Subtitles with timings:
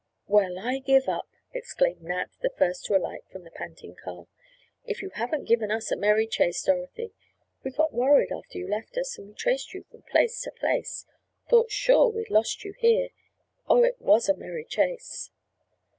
[0.25, 4.25] "Well, I give up!" exclaimed Nat, the first to alight from the panting car.
[4.83, 7.13] "If you haven't given us a merry chase, Dorothy!
[7.63, 11.05] We got worried after you left us and we traced you from place to place.
[11.51, 13.09] Thought sure we'd lost you here.
[13.69, 15.29] Oh, it was a merry chase."